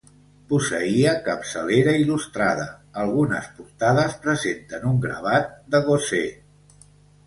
Posseïa 0.53 1.11
capçalera 1.27 1.93
il·lustrada, 2.05 2.67
algunes 3.05 3.53
portades 3.61 4.19
presenten 4.27 4.93
un 4.95 5.01
gravat 5.09 5.57
de 5.77 5.89
Gosé. 5.93 6.29